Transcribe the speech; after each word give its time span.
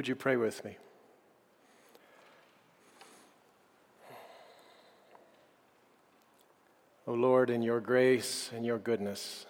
Would 0.00 0.08
you 0.08 0.16
pray 0.16 0.36
with 0.38 0.64
me? 0.64 0.78
O 7.06 7.08
oh 7.08 7.12
Lord, 7.12 7.50
in 7.50 7.60
your 7.60 7.80
grace 7.80 8.50
and 8.56 8.64
your 8.64 8.78
goodness, 8.78 9.44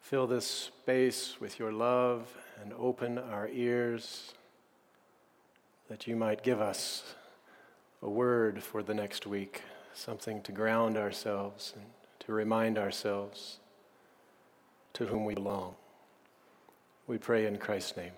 fill 0.00 0.26
this 0.26 0.46
space 0.46 1.36
with 1.38 1.58
your 1.58 1.70
love 1.70 2.34
and 2.62 2.72
open 2.78 3.18
our 3.18 3.46
ears 3.48 4.32
that 5.90 6.06
you 6.06 6.16
might 6.16 6.42
give 6.42 6.62
us 6.62 7.14
a 8.00 8.08
word 8.08 8.62
for 8.62 8.82
the 8.82 8.94
next 8.94 9.26
week, 9.26 9.60
something 9.92 10.40
to 10.40 10.50
ground 10.50 10.96
ourselves 10.96 11.74
and 11.76 11.84
to 12.20 12.32
remind 12.32 12.78
ourselves 12.78 13.58
to 14.94 15.04
whom 15.04 15.26
we 15.26 15.34
belong. 15.34 15.74
We 17.06 17.18
pray 17.18 17.44
in 17.44 17.58
Christ's 17.58 17.98
name. 17.98 18.12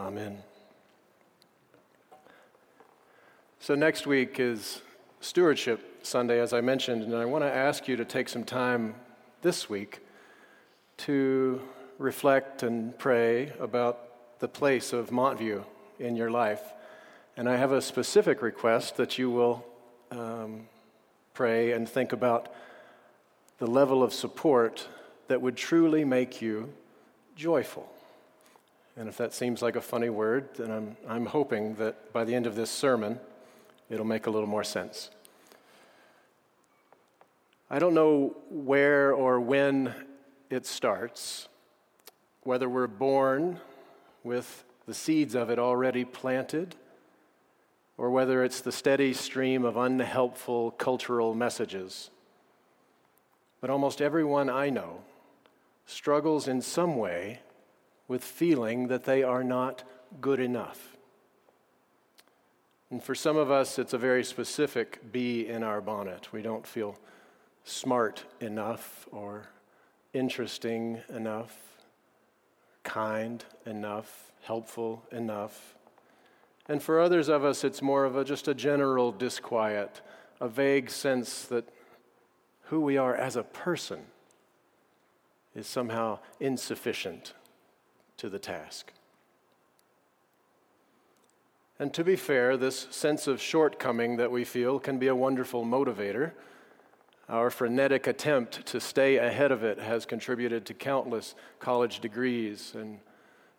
Amen. 0.00 0.38
So, 3.58 3.74
next 3.74 4.06
week 4.06 4.40
is 4.40 4.80
Stewardship 5.20 6.06
Sunday, 6.06 6.40
as 6.40 6.54
I 6.54 6.62
mentioned, 6.62 7.02
and 7.02 7.14
I 7.14 7.26
want 7.26 7.44
to 7.44 7.54
ask 7.54 7.86
you 7.86 7.96
to 7.96 8.06
take 8.06 8.30
some 8.30 8.44
time 8.44 8.94
this 9.42 9.68
week 9.68 10.00
to 10.98 11.60
reflect 11.98 12.62
and 12.62 12.98
pray 12.98 13.52
about 13.60 14.38
the 14.38 14.48
place 14.48 14.94
of 14.94 15.10
Montview 15.10 15.64
in 15.98 16.16
your 16.16 16.30
life. 16.30 16.62
And 17.36 17.46
I 17.46 17.56
have 17.56 17.72
a 17.72 17.82
specific 17.82 18.40
request 18.40 18.96
that 18.96 19.18
you 19.18 19.28
will 19.28 19.66
um, 20.10 20.66
pray 21.34 21.72
and 21.72 21.86
think 21.86 22.14
about 22.14 22.50
the 23.58 23.66
level 23.66 24.02
of 24.02 24.14
support 24.14 24.88
that 25.28 25.42
would 25.42 25.56
truly 25.56 26.06
make 26.06 26.40
you 26.40 26.72
joyful. 27.36 27.86
And 28.96 29.08
if 29.08 29.16
that 29.18 29.32
seems 29.32 29.62
like 29.62 29.76
a 29.76 29.80
funny 29.80 30.10
word, 30.10 30.48
then 30.56 30.70
I'm, 30.70 30.96
I'm 31.08 31.26
hoping 31.26 31.74
that 31.76 32.12
by 32.12 32.24
the 32.24 32.34
end 32.34 32.46
of 32.46 32.54
this 32.54 32.70
sermon, 32.70 33.20
it'll 33.88 34.06
make 34.06 34.26
a 34.26 34.30
little 34.30 34.48
more 34.48 34.64
sense. 34.64 35.10
I 37.70 37.78
don't 37.78 37.94
know 37.94 38.36
where 38.50 39.12
or 39.12 39.40
when 39.40 39.94
it 40.50 40.66
starts, 40.66 41.48
whether 42.42 42.68
we're 42.68 42.88
born 42.88 43.60
with 44.24 44.64
the 44.86 44.94
seeds 44.94 45.36
of 45.36 45.50
it 45.50 45.58
already 45.58 46.04
planted, 46.04 46.74
or 47.96 48.10
whether 48.10 48.42
it's 48.42 48.60
the 48.60 48.72
steady 48.72 49.12
stream 49.12 49.64
of 49.64 49.76
unhelpful 49.76 50.72
cultural 50.72 51.34
messages. 51.34 52.10
But 53.60 53.70
almost 53.70 54.00
everyone 54.00 54.50
I 54.50 54.70
know 54.70 55.02
struggles 55.86 56.48
in 56.48 56.60
some 56.60 56.96
way 56.96 57.40
with 58.10 58.24
feeling 58.24 58.88
that 58.88 59.04
they 59.04 59.22
are 59.22 59.44
not 59.44 59.84
good 60.20 60.40
enough. 60.40 60.96
And 62.90 63.00
for 63.00 63.14
some 63.14 63.36
of 63.36 63.52
us, 63.52 63.78
it's 63.78 63.92
a 63.92 63.98
very 63.98 64.24
specific 64.24 65.12
bee 65.12 65.46
in 65.46 65.62
our 65.62 65.80
bonnet. 65.80 66.32
We 66.32 66.42
don't 66.42 66.66
feel 66.66 66.98
smart 67.62 68.24
enough 68.40 69.08
or 69.12 69.44
interesting 70.12 71.00
enough, 71.08 71.56
kind 72.82 73.44
enough, 73.64 74.32
helpful 74.42 75.04
enough. 75.12 75.76
And 76.68 76.82
for 76.82 76.98
others 76.98 77.28
of 77.28 77.44
us, 77.44 77.62
it's 77.62 77.80
more 77.80 78.04
of 78.04 78.16
a, 78.16 78.24
just 78.24 78.48
a 78.48 78.54
general 78.54 79.12
disquiet, 79.12 80.00
a 80.40 80.48
vague 80.48 80.90
sense 80.90 81.44
that 81.44 81.68
who 82.62 82.80
we 82.80 82.96
are 82.96 83.14
as 83.14 83.36
a 83.36 83.44
person 83.44 84.00
is 85.54 85.68
somehow 85.68 86.18
insufficient 86.40 87.34
to 88.20 88.28
the 88.28 88.38
task. 88.38 88.92
And 91.78 91.94
to 91.94 92.04
be 92.04 92.16
fair, 92.16 92.58
this 92.58 92.86
sense 92.90 93.26
of 93.26 93.40
shortcoming 93.40 94.18
that 94.18 94.30
we 94.30 94.44
feel 94.44 94.78
can 94.78 94.98
be 94.98 95.06
a 95.06 95.14
wonderful 95.14 95.64
motivator. 95.64 96.32
Our 97.30 97.48
frenetic 97.48 98.06
attempt 98.06 98.66
to 98.66 98.78
stay 98.78 99.16
ahead 99.16 99.50
of 99.50 99.64
it 99.64 99.78
has 99.78 100.04
contributed 100.04 100.66
to 100.66 100.74
countless 100.74 101.34
college 101.60 102.00
degrees 102.00 102.72
and 102.74 102.98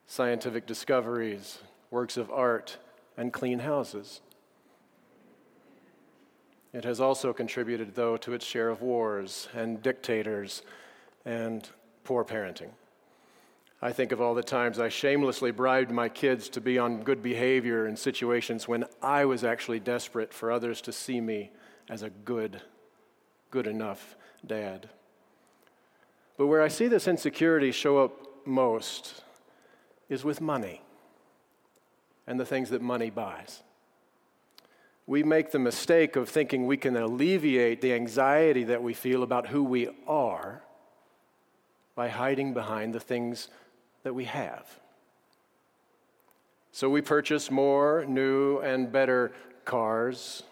scientific 0.05 0.67
discoveries, 0.67 1.57
works 1.89 2.15
of 2.15 2.29
art, 2.29 2.77
and 3.17 3.33
clean 3.33 3.59
houses. 3.59 4.21
It 6.71 6.83
has 6.83 7.01
also 7.01 7.33
contributed, 7.33 7.95
though, 7.95 8.15
to 8.17 8.33
its 8.33 8.45
share 8.45 8.69
of 8.69 8.83
wars 8.83 9.49
and 9.55 9.81
dictators 9.81 10.61
and 11.25 11.67
poor 12.03 12.23
parenting. 12.23 12.69
I 13.83 13.91
think 13.91 14.11
of 14.11 14.21
all 14.21 14.35
the 14.35 14.43
times 14.43 14.79
I 14.79 14.89
shamelessly 14.89 15.49
bribed 15.49 15.89
my 15.89 16.07
kids 16.07 16.49
to 16.49 16.61
be 16.61 16.77
on 16.77 17.01
good 17.01 17.23
behavior 17.23 17.87
in 17.87 17.95
situations 17.95 18.67
when 18.67 18.85
I 19.01 19.25
was 19.25 19.43
actually 19.43 19.79
desperate 19.79 20.31
for 20.33 20.51
others 20.51 20.81
to 20.81 20.91
see 20.91 21.19
me 21.19 21.49
as 21.89 22.03
a 22.03 22.11
good, 22.11 22.61
good 23.49 23.65
enough 23.65 24.15
dad. 24.45 24.87
But 26.37 26.45
where 26.45 26.61
I 26.61 26.67
see 26.67 26.87
this 26.87 27.07
insecurity 27.07 27.71
show 27.71 27.97
up 27.97 28.45
most 28.45 29.23
is 30.09 30.23
with 30.23 30.41
money 30.41 30.81
and 32.27 32.39
the 32.39 32.45
things 32.45 32.69
that 32.69 32.83
money 32.83 33.09
buys. 33.09 33.63
We 35.07 35.23
make 35.23 35.51
the 35.51 35.59
mistake 35.59 36.15
of 36.15 36.29
thinking 36.29 36.67
we 36.67 36.77
can 36.77 36.95
alleviate 36.95 37.81
the 37.81 37.93
anxiety 37.93 38.63
that 38.65 38.83
we 38.83 38.93
feel 38.93 39.23
about 39.23 39.47
who 39.47 39.63
we 39.63 39.89
are 40.07 40.61
by 41.95 42.09
hiding 42.09 42.53
behind 42.53 42.93
the 42.93 42.99
things 42.99 43.49
that 44.03 44.13
we 44.13 44.25
have. 44.25 44.79
So 46.71 46.89
we 46.89 47.01
purchase 47.01 47.51
more 47.51 48.05
new 48.07 48.59
and 48.59 48.91
better 48.91 49.33
cars, 49.65 50.43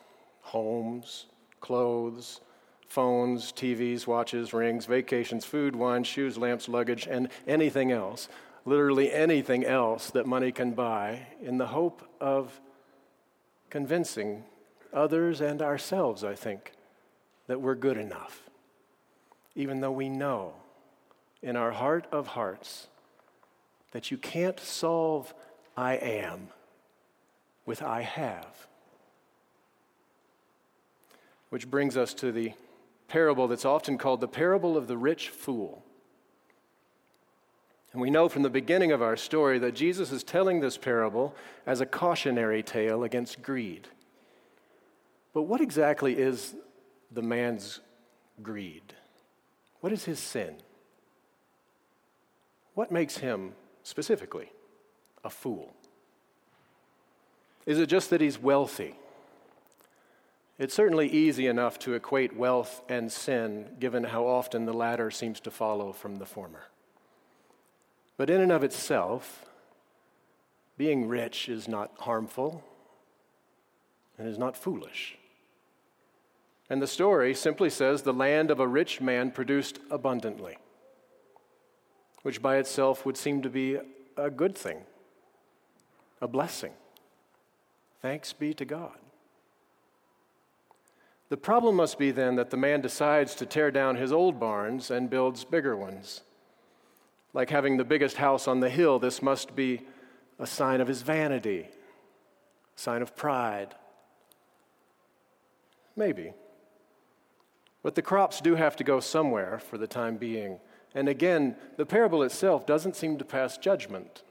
homes, 0.42 1.26
clothes, 1.62 2.42
phones, 2.88 3.52
TVs, 3.52 4.08
watches, 4.08 4.54
rings, 4.54 4.86
vacations, 4.86 5.46
food, 5.46 5.76
wine, 5.76 6.04
shoes, 6.04 6.38
lamps, 6.38 6.68
luggage, 6.68 7.08
and 7.08 7.30
anything 7.48 7.92
else, 7.92 8.28
literally 8.66 9.12
anything 9.12 9.64
else 9.64 10.12
that 10.12 10.26
money 10.26 10.52
can 10.52 10.72
buy, 10.72 11.28
in 11.42 11.58
the 11.58 11.68
hope 11.68 12.02
of 12.20 12.60
convincing 13.70 14.44
others 14.92 15.40
and 15.40 15.62
ourselves, 15.62 16.24
I 16.24 16.36
think, 16.36 16.74
that 17.48 17.62
we're 17.62 17.76
good 17.76 17.98
enough, 17.98 18.50
even 19.56 19.81
though 19.81 19.92
we 19.92 20.10
know 20.10 20.54
in 21.42 21.56
our 21.56 21.72
heart 21.72 22.08
of 22.12 22.28
hearts 22.28 22.88
that 23.92 24.12
you 24.12 24.18
can't 24.18 24.60
solve 24.60 25.34
I 25.76 25.96
am 25.96 26.50
with 27.66 27.82
I 27.82 28.02
have. 28.02 28.68
Which 31.50 31.70
brings 31.70 31.98
us 31.98 32.14
to 32.16 32.32
the 32.32 32.54
parable 33.08 33.48
that's 33.48 33.66
often 33.66 33.98
called 33.98 34.22
the 34.22 34.28
parable 34.28 34.78
of 34.78 34.88
the 34.88 34.98
rich 34.98 35.30
fool. 35.30 35.84
And 37.92 38.02
we 38.02 38.12
know 38.12 38.30
from 38.30 38.44
the 38.44 38.50
beginning 38.50 38.92
of 38.92 39.02
our 39.02 39.18
story 39.18 39.58
that 39.60 39.74
Jesus 39.74 40.12
is 40.12 40.24
telling 40.24 40.60
this 40.60 40.78
parable 40.78 41.36
as 41.66 41.82
a 41.82 41.88
cautionary 41.88 42.62
tale 42.62 43.04
against 43.04 43.42
greed. 43.42 43.88
But 45.34 45.44
what 45.44 45.62
exactly 45.62 46.18
is 46.18 46.56
the 47.12 47.24
man's 47.24 47.80
greed? 48.44 48.94
What 49.80 49.92
is 49.92 50.06
his 50.06 50.20
sin? 50.20 50.58
What 52.76 52.92
makes 52.92 53.18
him 53.18 53.54
specifically 53.84 54.52
a 55.24 55.30
fool? 55.30 55.74
Is 57.66 57.80
it 57.80 57.88
just 57.88 58.10
that 58.10 58.22
he's 58.22 58.42
wealthy? 58.42 58.96
It's 60.58 60.74
certainly 60.74 61.08
easy 61.08 61.48
enough 61.48 61.80
to 61.80 61.94
equate 61.94 62.36
wealth 62.36 62.81
and 62.90 63.12
sin, 63.12 63.78
given 63.80 64.04
how 64.04 64.26
often 64.26 64.66
the 64.66 64.74
latter 64.74 65.10
seems 65.10 65.40
to 65.42 65.52
follow 65.52 65.94
from 65.94 66.18
the 66.18 66.26
former. 66.26 66.64
But 68.18 68.30
in 68.30 68.42
and 68.42 68.52
of 68.52 68.64
itself, 68.64 69.46
being 70.78 71.08
rich 71.08 71.48
is 71.48 71.68
not 71.68 71.92
harmful 72.00 72.64
and 74.18 74.28
is 74.28 74.38
not 74.38 74.58
foolish. 74.58 75.18
And 76.70 76.82
the 76.82 76.88
story 76.88 77.34
simply 77.34 77.70
says 77.70 78.02
the 78.02 78.14
land 78.14 78.52
of 78.52 78.60
a 78.60 78.68
rich 78.68 79.00
man 79.00 79.32
produced 79.32 79.80
abundantly 79.90 80.58
which 82.24 82.42
by 82.42 82.57
itself 82.57 83.06
would 83.06 83.18
seem 83.18 83.42
to 83.42 83.50
be 83.50 83.77
a 84.18 84.30
good 84.30 84.57
thing, 84.57 84.81
a 86.21 86.27
blessing. 86.27 86.74
Thanks 88.01 88.33
be 88.33 88.54
to 88.54 88.66
God. 88.66 88.98
The 91.30 91.38
problem 91.38 91.75
must 91.75 92.00
be 92.00 92.12
then 92.12 92.36
that 92.36 92.50
the 92.50 92.57
man 92.57 92.81
decides 92.81 93.36
to 93.36 93.45
tear 93.45 93.69
down 93.69 93.98
his 93.98 94.12
old 94.12 94.39
barns 94.39 94.89
and 94.89 95.10
builds 95.10 95.44
bigger 95.44 95.77
ones. 95.77 96.21
Like 97.33 97.51
having 97.51 97.77
the 97.77 97.83
biggest 97.83 98.18
house 98.18 98.48
on 98.48 98.60
the 98.60 98.69
hill, 98.69 98.98
this 98.98 99.22
must 99.22 99.56
be 99.56 99.81
a 100.39 100.48
sign 100.48 100.81
of 100.81 100.88
his 100.88 101.04
vanity, 101.04 101.68
a 102.75 102.80
sign 102.80 103.04
of 103.04 103.15
pride. 103.15 103.75
Maybe. 105.95 106.33
But 107.83 107.94
the 107.94 108.01
crops 108.01 108.42
do 108.42 108.56
have 108.56 108.75
to 108.77 108.83
go 108.83 109.00
somewhere 109.00 109.60
for 109.60 109.77
the 109.77 109.88
time 109.88 110.18
being. 110.18 110.60
And 110.95 111.07
again, 111.07 111.56
the 111.77 111.86
parable 111.86 112.24
itself 112.24 112.65
doesn't 112.65 112.95
seem 112.95 113.18
to 113.18 113.25
pass 113.25 113.57
judgment. 113.57 114.24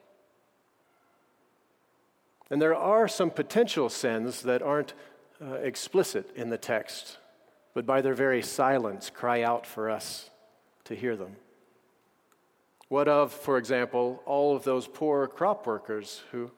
And 2.50 2.60
there 2.60 2.75
are 2.75 3.06
some 3.08 3.31
potential 3.31 3.88
sins 3.88 4.43
that 4.43 4.62
aren't 4.62 4.94
uh, 5.40 5.55
explicit 5.55 6.31
in 6.34 6.50
the 6.50 6.58
text, 6.58 7.19
but 7.75 7.87
by 7.87 8.00
their 8.00 8.14
very 8.14 8.43
silence 8.43 9.10
cry 9.10 9.43
out 9.43 9.66
for 9.66 9.90
us 9.90 10.31
to 10.84 10.94
hear 10.94 11.14
them. 11.14 11.37
What 12.88 13.06
of, 13.06 13.32
for 13.32 13.58
example, 13.58 14.22
all 14.25 14.56
of 14.56 14.64
those 14.64 14.88
poor 14.88 15.26
crop 15.26 15.66
workers 15.66 16.22
who 16.32 16.50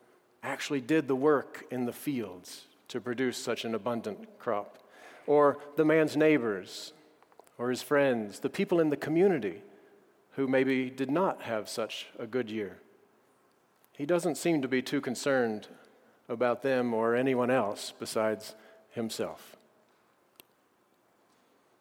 actually 0.42 0.80
did 0.80 1.08
the 1.08 1.16
work 1.16 1.66
in 1.70 1.86
the 1.86 1.92
fields 1.92 2.66
to 2.88 3.00
produce 3.00 3.36
such 3.36 3.64
an 3.64 3.74
abundant 3.74 4.38
crop? 4.38 4.78
Or 5.26 5.58
the 5.76 5.84
man's 5.84 6.16
neighbors, 6.16 6.92
or 7.58 7.68
his 7.68 7.82
friends, 7.82 8.38
the 8.38 8.48
people 8.48 8.80
in 8.80 8.90
the 8.90 8.96
community 8.96 9.62
who 10.32 10.46
maybe 10.46 10.90
did 10.90 11.10
not 11.10 11.42
have 11.42 11.68
such 11.68 12.08
a 12.18 12.26
good 12.26 12.50
year? 12.50 12.78
He 13.92 14.06
doesn't 14.06 14.36
seem 14.36 14.62
to 14.62 14.68
be 14.68 14.82
too 14.82 15.00
concerned 15.00 15.68
about 16.28 16.62
them 16.62 16.94
or 16.94 17.14
anyone 17.14 17.50
else 17.50 17.92
besides 17.98 18.54
himself. 18.90 19.56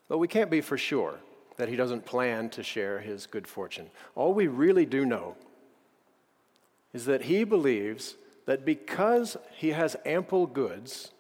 But 0.08 0.18
we 0.18 0.28
can't 0.28 0.50
be 0.50 0.62
for 0.62 0.78
sure 0.78 1.20
that 1.58 1.70
he 1.70 1.76
doesn't 1.76 2.06
plan 2.06 2.50
to 2.50 2.64
share 2.64 3.00
his 3.00 3.26
good 3.26 3.48
fortune. 3.48 3.90
All 4.16 4.34
we 4.34 4.48
really 4.48 4.86
do 4.86 5.06
know 5.06 5.36
is 6.94 7.06
that 7.06 7.24
he 7.24 7.44
believes 7.44 8.16
that 8.46 8.66
because 8.66 9.38
he 9.56 9.70
has 9.70 9.96
ample 10.06 10.48
goods, 10.48 11.12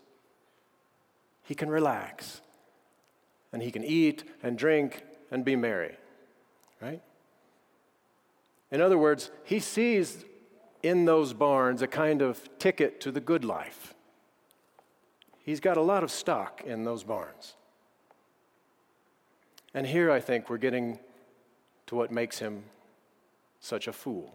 he 1.43 1.53
can 1.53 1.69
relax 1.69 2.41
and 3.53 3.61
he 3.61 3.71
can 3.71 3.83
eat 3.83 4.23
and 4.41 4.57
drink 4.57 5.03
and 5.29 5.45
be 5.45 5.55
merry, 5.55 5.95
right? 6.81 7.01
In 8.71 8.81
other 8.81 8.97
words, 8.97 9.31
he 9.43 9.59
sees 9.59 10.25
in 10.83 11.05
those 11.05 11.33
barns 11.33 11.81
a 11.81 11.87
kind 11.87 12.21
of 12.21 12.49
ticket 12.59 13.01
to 13.01 13.11
the 13.11 13.19
good 13.19 13.43
life. 13.43 13.93
He's 15.39 15.59
got 15.59 15.77
a 15.77 15.81
lot 15.81 16.03
of 16.03 16.11
stock 16.11 16.61
in 16.65 16.83
those 16.83 17.03
barns. 17.03 17.55
And 19.73 19.85
here 19.85 20.11
I 20.11 20.19
think 20.19 20.49
we're 20.49 20.57
getting 20.57 20.99
to 21.87 21.95
what 21.95 22.11
makes 22.11 22.39
him 22.39 22.63
such 23.59 23.87
a 23.87 23.93
fool. 23.93 24.33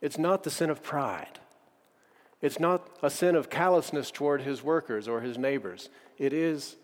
It's 0.00 0.18
not 0.18 0.42
the 0.42 0.50
sin 0.50 0.70
of 0.70 0.82
pride. 0.82 1.40
It's 2.40 2.58
not 2.58 2.88
a 3.02 3.10
sin 3.10 3.36
of 3.36 3.50
callousness 3.50 4.10
toward 4.10 4.42
his 4.42 4.62
workers 4.62 5.06
or 5.06 5.20
his 5.20 5.38
neighbors. 5.38 5.90
It 6.18 6.32
is 6.32 6.76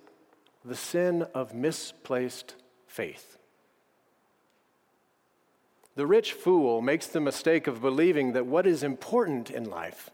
the 0.65 0.77
sin 0.77 1.27
of 1.35 1.55
misplaced 1.55 2.55
faith. 2.87 3.38
The 5.99 6.07
rich 6.07 6.33
fool 6.33 6.81
makes 6.81 7.09
the 7.09 7.19
mistake 7.19 7.67
of 7.67 7.83
believing 7.83 8.31
that 8.35 8.47
what 8.47 8.69
is 8.69 8.85
important 8.85 9.51
in 9.51 9.69
life, 9.69 10.11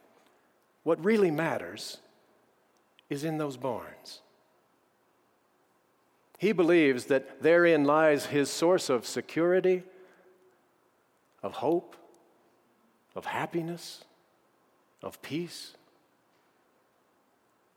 what 0.83 1.05
really 1.05 1.31
matters, 1.31 1.99
is 3.11 3.23
in 3.23 3.37
those 3.37 3.59
barns. 3.59 4.23
He 6.39 6.53
believes 6.53 7.05
that 7.09 7.43
therein 7.43 7.85
lies 7.85 8.25
his 8.25 8.49
source 8.49 8.89
of 8.89 9.05
security, 9.07 9.83
of 11.43 11.53
hope, 11.53 11.97
of 13.15 13.27
happiness, 13.27 14.05
of 15.03 15.21
peace. 15.21 15.75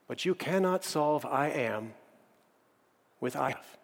But 0.06 0.24
you 0.24 0.34
cannot 0.34 0.82
solve 0.82 1.26
I 1.26 1.48
am 1.48 1.92
with 3.20 3.36
I 3.36 3.50
have. 3.50 3.78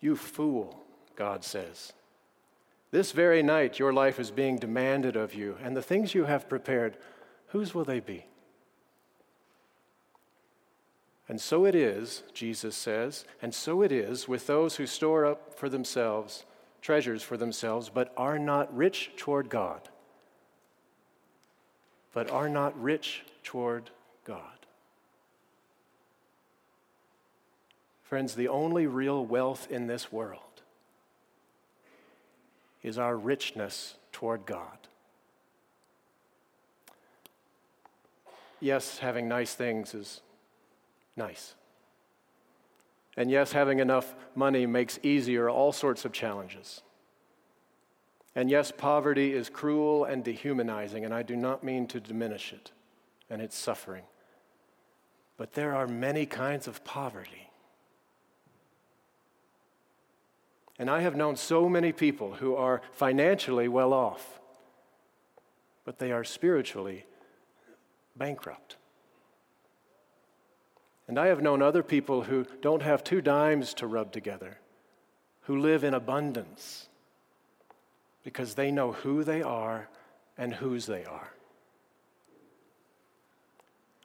You 0.00 0.16
fool. 0.16 0.83
God 1.16 1.44
says. 1.44 1.92
This 2.90 3.12
very 3.12 3.42
night, 3.42 3.78
your 3.78 3.92
life 3.92 4.20
is 4.20 4.30
being 4.30 4.58
demanded 4.58 5.16
of 5.16 5.34
you, 5.34 5.56
and 5.62 5.76
the 5.76 5.82
things 5.82 6.14
you 6.14 6.24
have 6.24 6.48
prepared, 6.48 6.96
whose 7.48 7.74
will 7.74 7.84
they 7.84 8.00
be? 8.00 8.26
And 11.28 11.40
so 11.40 11.64
it 11.64 11.74
is, 11.74 12.22
Jesus 12.32 12.76
says, 12.76 13.24
and 13.40 13.54
so 13.54 13.82
it 13.82 13.90
is 13.90 14.28
with 14.28 14.46
those 14.46 14.76
who 14.76 14.86
store 14.86 15.24
up 15.24 15.58
for 15.58 15.68
themselves 15.68 16.44
treasures 16.84 17.22
for 17.22 17.38
themselves, 17.38 17.88
but 17.88 18.12
are 18.14 18.38
not 18.38 18.76
rich 18.76 19.10
toward 19.16 19.48
God. 19.48 19.80
But 22.12 22.30
are 22.30 22.50
not 22.50 22.78
rich 22.80 23.22
toward 23.42 23.88
God. 24.26 24.66
Friends, 28.02 28.34
the 28.34 28.48
only 28.48 28.86
real 28.86 29.24
wealth 29.24 29.66
in 29.70 29.86
this 29.86 30.12
world 30.12 30.43
is 32.84 32.98
our 32.98 33.16
richness 33.16 33.96
toward 34.12 34.46
God. 34.46 34.78
Yes, 38.60 38.98
having 38.98 39.26
nice 39.26 39.54
things 39.54 39.94
is 39.94 40.20
nice. 41.16 41.54
And 43.16 43.30
yes, 43.30 43.52
having 43.52 43.78
enough 43.78 44.14
money 44.34 44.66
makes 44.66 44.98
easier 45.02 45.48
all 45.48 45.72
sorts 45.72 46.04
of 46.04 46.12
challenges. 46.12 46.82
And 48.36 48.50
yes, 48.50 48.70
poverty 48.70 49.32
is 49.32 49.48
cruel 49.48 50.04
and 50.04 50.22
dehumanizing, 50.22 51.04
and 51.04 51.14
I 51.14 51.22
do 51.22 51.36
not 51.36 51.64
mean 51.64 51.86
to 51.88 52.00
diminish 52.00 52.52
it 52.52 52.72
and 53.30 53.40
its 53.40 53.56
suffering. 53.56 54.02
But 55.36 55.54
there 55.54 55.74
are 55.74 55.86
many 55.86 56.26
kinds 56.26 56.66
of 56.66 56.84
poverty. 56.84 57.50
And 60.78 60.90
I 60.90 61.00
have 61.00 61.16
known 61.16 61.36
so 61.36 61.68
many 61.68 61.92
people 61.92 62.34
who 62.34 62.56
are 62.56 62.82
financially 62.92 63.68
well 63.68 63.92
off, 63.92 64.40
but 65.84 65.98
they 65.98 66.10
are 66.10 66.24
spiritually 66.24 67.06
bankrupt. 68.16 68.76
And 71.06 71.18
I 71.18 71.26
have 71.26 71.42
known 71.42 71.62
other 71.62 71.82
people 71.82 72.22
who 72.22 72.46
don't 72.60 72.82
have 72.82 73.04
two 73.04 73.20
dimes 73.20 73.74
to 73.74 73.86
rub 73.86 74.10
together, 74.10 74.58
who 75.42 75.58
live 75.58 75.84
in 75.84 75.94
abundance 75.94 76.88
because 78.24 78.54
they 78.54 78.70
know 78.70 78.92
who 78.92 79.22
they 79.22 79.42
are 79.42 79.88
and 80.38 80.54
whose 80.54 80.86
they 80.86 81.04
are. 81.04 81.34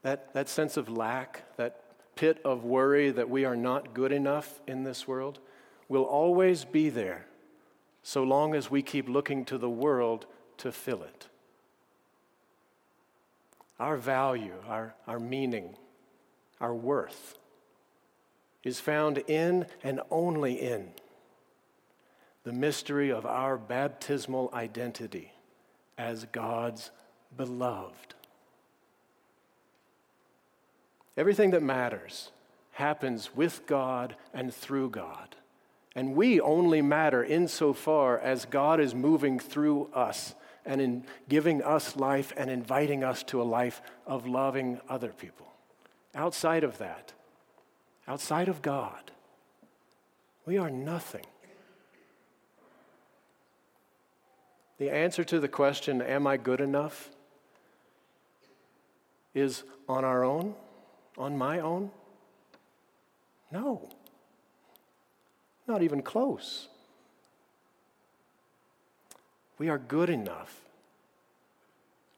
That, 0.02 0.34
that 0.34 0.50
sense 0.50 0.78
of 0.78 0.90
lack, 0.90 1.44
that 1.58 1.82
pit 2.16 2.40
of 2.44 2.64
worry 2.64 3.12
that 3.12 3.30
we 3.30 3.46
are 3.46 3.56
not 3.56 3.94
good 3.94 4.12
enough 4.12 4.62
in 4.68 4.84
this 4.84 5.08
world, 5.08 5.40
will 5.90 6.04
always 6.04 6.64
be 6.64 6.90
there 6.90 7.26
so 8.04 8.24
long 8.24 8.56
as 8.56 8.72
we 8.72 8.82
keep 8.82 9.10
looking 9.10 9.44
to 9.46 9.58
the 9.58 9.70
world 9.70 10.26
to 10.58 10.72
fill 10.72 11.04
it. 11.04 11.28
Our 13.80 13.98
value, 13.98 14.54
our, 14.68 14.96
our 15.08 15.20
meaning, 15.20 15.76
our 16.62 16.74
worth 16.74 17.38
is 18.64 18.80
found 18.80 19.18
in 19.28 19.66
and 19.84 20.02
only 20.12 20.54
in 20.54 20.92
the 22.44 22.54
mystery 22.54 23.12
of 23.12 23.26
our 23.26 23.58
baptismal 23.58 24.50
identity 24.54 25.32
as 25.98 26.26
God's 26.32 26.92
beloved. 27.36 28.16
Everything 31.18 31.52
that 31.52 31.64
matters 31.64 32.32
happens 32.72 33.36
with 33.36 33.66
God 33.66 34.16
and 34.34 34.54
through 34.54 34.90
God. 34.90 35.36
And 36.00 36.16
we 36.16 36.40
only 36.40 36.82
matter 36.82 37.26
insofar 37.26 38.18
as 38.20 38.46
God 38.46 38.80
is 38.80 38.96
moving 38.96 39.38
through 39.38 39.90
us 39.94 40.34
and 40.66 40.80
in 40.80 41.04
giving 41.28 41.62
us 41.62 41.98
life 41.98 42.32
and 42.38 42.50
inviting 42.50 43.04
us 43.04 43.22
to 43.24 43.42
a 43.42 43.44
life 43.44 43.82
of 44.08 44.26
loving 44.26 44.80
other 44.88 45.10
people. 45.10 45.52
Outside 46.16 46.64
of 46.64 46.78
that, 46.78 47.12
outside 48.08 48.48
of 48.48 48.62
God, 48.62 49.12
we 50.46 50.58
are 50.58 50.70
nothing. 50.70 51.26
The 54.78 54.90
answer 54.90 55.26
to 55.26 55.42
the 55.42 55.50
question, 55.50 56.02
Am 56.02 56.26
I 56.26 56.38
good 56.38 56.62
enough? 56.62 57.10
is 59.34 59.66
on 59.90 60.06
our 60.06 60.24
own, 60.24 60.56
on 61.18 61.38
my 61.38 61.60
own? 61.60 61.92
No. 63.52 63.90
Not 65.70 65.84
even 65.84 66.02
close. 66.02 66.68
We 69.60 69.70
are 69.70 69.78
good 69.78 70.10
enough 70.10 70.62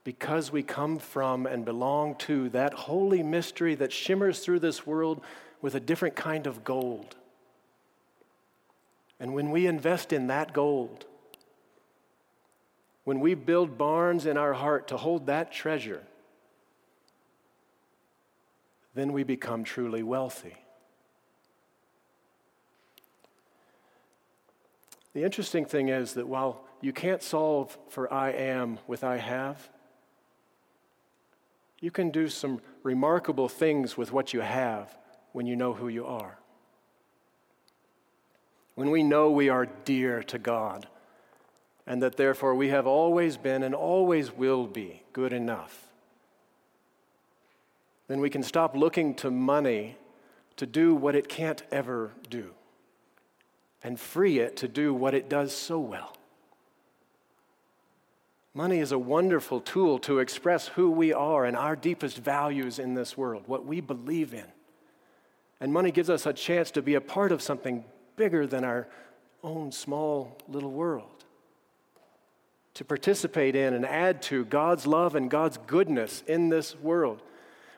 because 0.05 0.53
we 0.53 0.63
come 0.63 0.99
from 0.99 1.45
and 1.45 1.65
belong 1.65 2.15
to 2.19 2.47
that 2.51 2.73
holy 2.73 3.21
mystery 3.21 3.75
that 3.75 3.91
shimmers 3.91 4.39
through 4.39 4.59
this 4.59 4.87
world 4.87 5.21
with 5.61 5.75
a 5.75 5.81
different 5.81 6.15
kind 6.15 6.47
of 6.47 6.63
gold. 6.63 7.17
And 9.19 9.33
when 9.33 9.51
we 9.51 9.67
invest 9.67 10.13
in 10.13 10.27
that 10.27 10.53
gold, 10.53 11.03
when 13.03 13.19
we 13.19 13.33
build 13.33 13.77
barns 13.77 14.25
in 14.25 14.37
our 14.37 14.53
heart 14.53 14.87
to 14.87 14.97
hold 14.97 15.25
that 15.25 15.51
treasure, 15.51 16.03
then 18.95 19.11
we 19.11 19.23
become 19.23 19.65
truly 19.65 20.03
wealthy. 20.03 20.60
The 25.13 25.23
interesting 25.23 25.65
thing 25.65 25.89
is 25.89 26.13
that 26.13 26.27
while 26.27 26.63
you 26.79 26.93
can't 26.93 27.21
solve 27.21 27.77
for 27.89 28.11
I 28.11 28.31
am 28.31 28.79
with 28.87 29.03
I 29.03 29.17
have, 29.17 29.69
you 31.79 31.91
can 31.91 32.11
do 32.11 32.29
some 32.29 32.61
remarkable 32.83 33.49
things 33.49 33.97
with 33.97 34.11
what 34.11 34.33
you 34.33 34.41
have 34.41 34.97
when 35.33 35.45
you 35.45 35.55
know 35.55 35.73
who 35.73 35.87
you 35.87 36.05
are. 36.05 36.37
When 38.75 38.89
we 38.89 39.03
know 39.03 39.29
we 39.31 39.49
are 39.49 39.65
dear 39.65 40.23
to 40.23 40.39
God, 40.39 40.87
and 41.85 42.01
that 42.01 42.15
therefore 42.15 42.55
we 42.55 42.69
have 42.69 42.87
always 42.87 43.35
been 43.35 43.63
and 43.63 43.75
always 43.75 44.31
will 44.31 44.67
be 44.67 45.03
good 45.11 45.33
enough, 45.33 45.87
then 48.07 48.21
we 48.21 48.29
can 48.29 48.43
stop 48.43 48.75
looking 48.75 49.13
to 49.15 49.31
money 49.31 49.97
to 50.55 50.65
do 50.65 50.95
what 50.95 51.15
it 51.15 51.27
can't 51.27 51.63
ever 51.71 52.11
do 52.29 52.51
and 53.83 53.99
free 53.99 54.39
it 54.39 54.57
to 54.57 54.67
do 54.67 54.93
what 54.93 55.13
it 55.13 55.29
does 55.29 55.55
so 55.55 55.79
well. 55.79 56.15
Money 58.53 58.79
is 58.79 58.91
a 58.91 58.99
wonderful 58.99 59.61
tool 59.61 59.97
to 59.99 60.19
express 60.19 60.67
who 60.69 60.91
we 60.91 61.13
are 61.13 61.45
and 61.45 61.55
our 61.55 61.75
deepest 61.75 62.17
values 62.17 62.79
in 62.79 62.95
this 62.95 63.17
world, 63.17 63.43
what 63.47 63.65
we 63.65 63.79
believe 63.79 64.33
in. 64.33 64.45
And 65.61 65.71
money 65.71 65.91
gives 65.91 66.09
us 66.09 66.25
a 66.25 66.33
chance 66.33 66.69
to 66.71 66.81
be 66.81 66.95
a 66.95 67.01
part 67.01 67.31
of 67.31 67.41
something 67.41 67.85
bigger 68.17 68.45
than 68.45 68.63
our 68.63 68.87
own 69.43 69.71
small 69.71 70.37
little 70.49 70.71
world. 70.71 71.23
To 72.75 72.83
participate 72.85 73.55
in 73.55 73.73
and 73.73 73.85
add 73.85 74.21
to 74.23 74.43
God's 74.45 74.85
love 74.85 75.15
and 75.15 75.29
God's 75.29 75.57
goodness 75.67 76.23
in 76.27 76.49
this 76.49 76.75
world. 76.75 77.21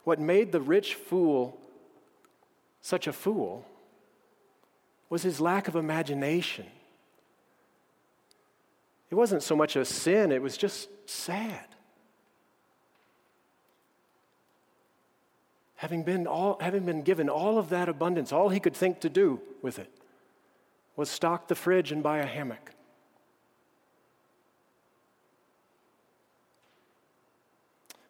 What 0.03 0.19
made 0.19 0.51
the 0.51 0.61
rich 0.61 0.95
fool 0.95 1.59
such 2.81 3.05
a 3.05 3.13
fool 3.13 3.65
was 5.13 5.21
his 5.21 5.39
lack 5.39 5.67
of 5.67 5.75
imagination. 5.75 6.65
It 9.11 9.13
wasn't 9.13 9.43
so 9.43 9.55
much 9.55 9.75
a 9.75 9.85
sin, 9.85 10.31
it 10.31 10.41
was 10.41 10.57
just 10.57 10.89
sad. 11.07 11.67
Having 15.75 16.01
been, 16.01 16.25
all, 16.25 16.57
having 16.59 16.83
been 16.87 17.03
given 17.03 17.29
all 17.29 17.59
of 17.59 17.69
that 17.69 17.89
abundance, 17.89 18.31
all 18.31 18.49
he 18.49 18.59
could 18.59 18.75
think 18.75 19.01
to 19.01 19.09
do 19.09 19.39
with 19.61 19.77
it 19.77 19.91
was 20.95 21.11
stock 21.11 21.47
the 21.47 21.53
fridge 21.53 21.91
and 21.91 22.01
buy 22.01 22.17
a 22.17 22.25
hammock. 22.25 22.71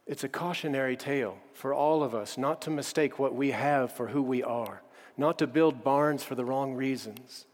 It's 0.07 0.23
a 0.23 0.29
cautionary 0.29 0.95
tale 0.95 1.35
for 1.53 1.73
all 1.73 2.01
of 2.01 2.15
us 2.15 2.37
not 2.37 2.61
to 2.61 2.69
mistake 2.69 3.19
what 3.19 3.35
we 3.35 3.51
have 3.51 3.91
for 3.91 4.07
who 4.07 4.21
we 4.21 4.41
are 4.41 4.81
not 5.17 5.37
to 5.39 5.47
build 5.47 5.83
barns 5.83 6.23
for 6.23 6.35
the 6.35 6.45
wrong 6.45 6.73
reasons, 6.73 7.45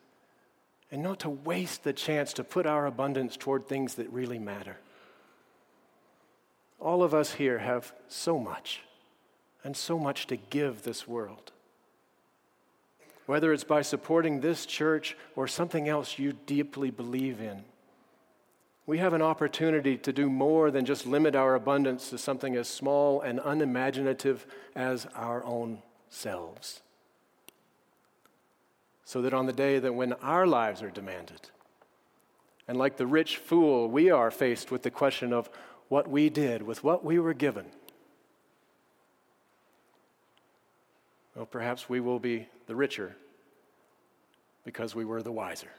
and 0.91 1.03
not 1.03 1.19
to 1.19 1.29
waste 1.29 1.83
the 1.83 1.93
chance 1.93 2.33
to 2.33 2.43
put 2.43 2.65
our 2.65 2.85
abundance 2.85 3.37
toward 3.37 3.67
things 3.67 3.95
that 3.95 4.11
really 4.11 4.39
matter. 4.39 4.77
All 6.79 7.03
of 7.03 7.13
us 7.13 7.33
here 7.33 7.59
have 7.59 7.93
so 8.07 8.39
much, 8.39 8.81
and 9.63 9.75
so 9.75 9.99
much 9.99 10.27
to 10.27 10.37
give 10.37 10.83
this 10.83 11.07
world. 11.07 11.51
Whether 13.25 13.53
it's 13.53 13.65
by 13.65 13.83
supporting 13.83 14.39
this 14.39 14.65
church 14.65 15.15
or 15.35 15.47
something 15.47 15.87
else 15.87 16.17
you 16.17 16.33
deeply 16.45 16.89
believe 16.89 17.41
in, 17.41 17.63
we 18.87 18.97
have 18.97 19.13
an 19.13 19.21
opportunity 19.21 19.97
to 19.97 20.11
do 20.11 20.29
more 20.29 20.71
than 20.71 20.85
just 20.85 21.05
limit 21.05 21.35
our 21.35 21.53
abundance 21.53 22.09
to 22.09 22.17
something 22.17 22.55
as 22.55 22.67
small 22.67 23.21
and 23.21 23.39
unimaginative 23.43 24.47
as 24.75 25.05
our 25.13 25.43
own 25.43 25.83
selves 26.09 26.81
so 29.09 29.23
that 29.23 29.33
on 29.33 29.47
the 29.47 29.53
day 29.53 29.79
that 29.79 29.95
when 29.95 30.13
our 30.21 30.45
lives 30.45 30.83
are 30.83 30.91
demanded, 30.91 31.49
and 32.67 32.77
like 32.77 32.95
the 32.95 33.07
rich 33.07 33.37
fool, 33.37 33.89
we 33.89 34.11
are 34.11 34.29
faced 34.29 34.69
with 34.69 34.83
the 34.83 34.91
question 34.91 35.33
of 35.33 35.49
what 35.87 36.07
we 36.07 36.29
did 36.29 36.61
with 36.61 36.83
what 36.83 37.03
we 37.03 37.17
were 37.17 37.33
given. 37.33 37.65
Well, 41.35 41.47
perhaps 41.47 41.89
we 41.89 41.99
will 41.99 42.19
be 42.19 42.49
the 42.67 42.75
richer 42.75 43.15
because 44.63 44.93
we 44.93 45.05
were 45.05 45.23
the 45.23 45.31
wiser. 45.31 45.71